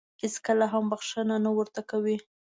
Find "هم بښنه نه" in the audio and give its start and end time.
0.73-1.51